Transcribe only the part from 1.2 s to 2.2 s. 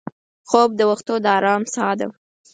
د ارام سا ده